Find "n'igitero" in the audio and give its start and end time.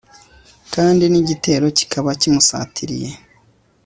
1.11-1.65